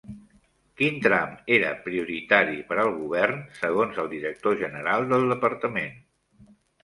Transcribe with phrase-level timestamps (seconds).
[0.81, 5.93] Quin tram era prioritari per al govern segons el director general del departament?